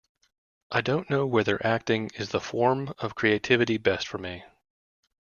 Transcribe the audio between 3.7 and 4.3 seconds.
best for